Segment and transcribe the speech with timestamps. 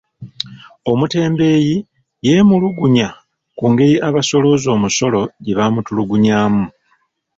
[0.91, 1.75] Omutembeeyi
[2.25, 3.09] yeemulugunya
[3.57, 6.65] ku ngeri abasoolooza omusolo gye bamutulugunyaamu.